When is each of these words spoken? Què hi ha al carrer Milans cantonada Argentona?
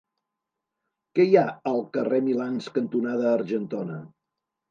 Què 1.17 1.25
hi 1.27 1.35
ha 1.41 1.43
al 1.73 1.77
carrer 1.97 2.21
Milans 2.29 2.71
cantonada 2.79 3.29
Argentona? 3.35 4.01